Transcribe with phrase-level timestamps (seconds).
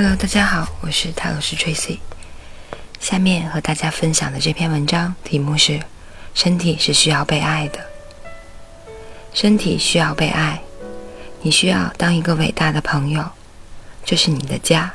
[0.00, 1.98] Hello，大家好，我是泰罗斯 Tracy。
[3.00, 5.80] 下面和大家分享的这篇文章题目是：
[6.34, 7.80] 身体是需要被爱的。
[9.34, 10.62] 身体需要被爱，
[11.42, 13.28] 你需要当一个伟大的朋友，
[14.04, 14.94] 这是你的家，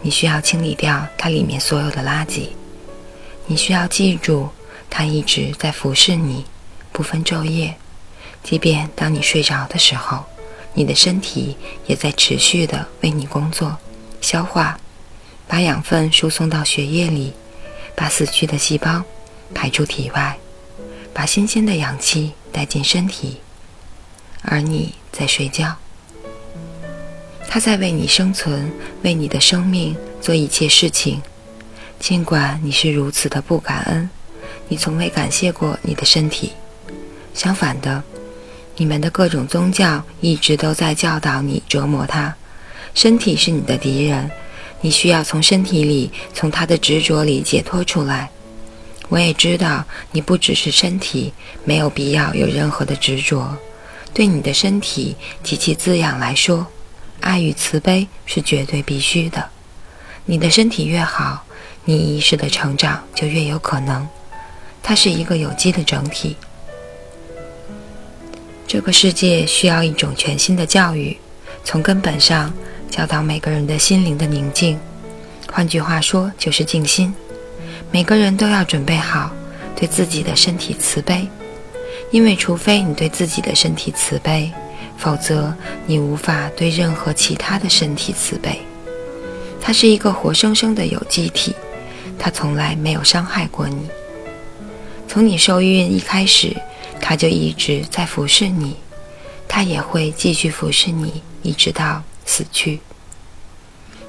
[0.00, 2.48] 你需要清理掉它里面所有的垃圾。
[3.46, 4.48] 你需要记住，
[4.90, 6.44] 它一直在服侍你，
[6.90, 7.76] 不分昼夜，
[8.42, 10.24] 即便当你睡着的时候，
[10.74, 11.56] 你的身体
[11.86, 13.78] 也在持续的为你工作。
[14.22, 14.78] 消化，
[15.46, 17.34] 把养分输送到血液里，
[17.94, 19.02] 把死去的细胞
[19.52, 20.38] 排出体外，
[21.12, 23.38] 把新鲜的氧气带进身体，
[24.42, 25.76] 而你在睡觉。
[27.48, 28.72] 他在为你生存，
[29.02, 31.20] 为你的生命做一切事情。
[31.98, 34.08] 尽管你是如此的不感恩，
[34.68, 36.52] 你从未感谢过你的身体。
[37.34, 38.02] 相反的，
[38.76, 42.34] 你们的各种宗教一直都在教导你折磨它。
[42.94, 44.30] 身体是你的敌人，
[44.80, 48.30] 你需要从身体里、从他的执着里解脱出来。
[49.08, 51.32] 我也知道你不只是身体，
[51.64, 53.56] 没有必要有任何的执着。
[54.14, 56.66] 对你的身体及其滋养来说，
[57.20, 59.48] 爱与慈悲是绝对必须的。
[60.26, 61.44] 你的身体越好，
[61.84, 64.06] 你意识的成长就越有可能。
[64.82, 66.36] 它是一个有机的整体。
[68.66, 71.16] 这个世界需要一种全新的教育，
[71.64, 72.52] 从根本上。
[72.92, 74.78] 教导每个人的心灵的宁静，
[75.50, 77.10] 换句话说就是静心。
[77.90, 79.30] 每个人都要准备好
[79.74, 81.26] 对自己的身体慈悲，
[82.10, 84.52] 因为除非你对自己的身体慈悲，
[84.98, 88.60] 否则你无法对任何其他的身体慈悲。
[89.58, 91.54] 它是一个活生生的有机体，
[92.18, 93.88] 它从来没有伤害过你。
[95.08, 96.54] 从你受孕一开始，
[97.00, 98.76] 它就一直在服侍你，
[99.48, 102.02] 它也会继续服侍你，一直到。
[102.24, 102.80] 死去，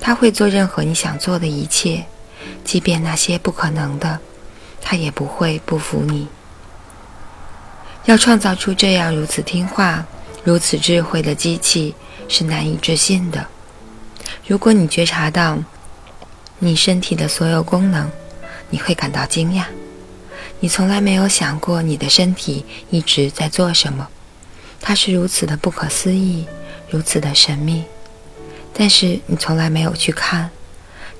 [0.00, 2.04] 他会做任何你想做的一切，
[2.64, 4.18] 即便那些不可能的，
[4.80, 6.28] 他也不会不服你。
[8.04, 10.04] 要创造出这样如此听话、
[10.42, 11.94] 如此智慧的机器
[12.28, 13.46] 是难以置信的。
[14.46, 15.56] 如果你觉察到
[16.58, 18.10] 你身体的所有功能，
[18.70, 19.64] 你会感到惊讶。
[20.58, 24.08] 你从来没有想过你的身体一直在做什么，
[24.80, 26.46] 它是如此的不可思议，
[26.90, 27.84] 如此的神秘。
[28.74, 30.50] 但是你从来没有去看，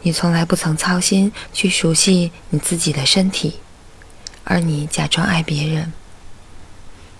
[0.02, 3.60] 你从来不曾操心去熟悉你自己的身体，
[4.44, 5.92] 而你假装爱别人。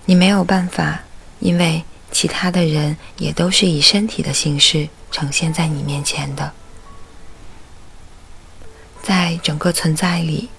[0.05, 1.01] 你没有办法，
[1.39, 6.51] 因为其他的人也都是以身体的形式呈现在你面前的。
[9.01, 10.49] 在整个存在里，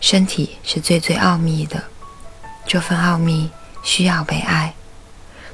[0.00, 1.84] 身体是最最奥秘的，
[2.66, 3.50] 这份奥秘
[3.82, 4.74] 需要被爱，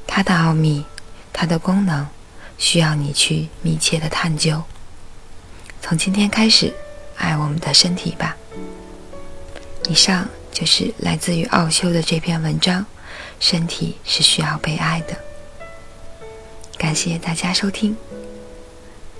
[0.07, 0.85] 它的奥秘，
[1.33, 2.07] 它的功能。
[2.57, 4.63] 需要你去密切的探究。
[5.81, 6.73] 从今天开始，
[7.17, 8.35] 爱我们的身体吧。
[9.87, 12.85] 以上就是来自于奥修的这篇文章。
[13.37, 15.17] 身体是需要被爱的。
[16.77, 17.95] 感谢大家收听，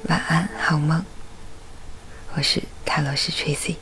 [0.03, 1.03] 晚安，好梦。
[2.34, 3.75] 我是泰罗斯 Tracy。